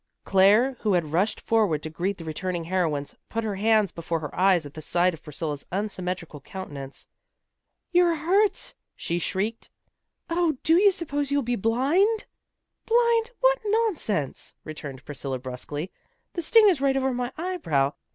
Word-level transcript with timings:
Claire, 0.23 0.77
who 0.79 0.93
had 0.93 1.11
rushed 1.11 1.39
forward 1.39 1.83
to 1.83 1.89
greet 1.91 2.17
the 2.17 2.25
returning 2.25 2.63
heroines, 2.63 3.13
put 3.29 3.43
her 3.43 3.53
hands 3.57 3.91
before 3.91 4.19
her 4.19 4.35
eyes 4.35 4.65
at 4.65 4.73
the 4.73 4.81
sight 4.81 5.13
of 5.13 5.21
Priscilla's 5.21 5.67
unsymmetrical 5.71 6.41
countenance. 6.41 7.05
"You're 7.91 8.15
hurt," 8.15 8.73
she 8.95 9.19
shrieked. 9.19 9.69
"Oh, 10.27 10.57
do 10.63 10.77
you 10.81 10.91
suppose 10.91 11.29
you'll 11.29 11.43
be 11.43 11.55
blind?" 11.55 12.25
"Blind! 12.87 13.29
What 13.41 13.59
nonsense," 13.63 14.55
returned 14.63 15.05
Priscilla 15.05 15.37
brusquely. 15.37 15.91
"The 16.33 16.41
sting 16.41 16.67
is 16.67 16.81
right 16.81 16.97
over 16.97 17.13
my 17.13 17.31
eyebrow." 17.37 17.93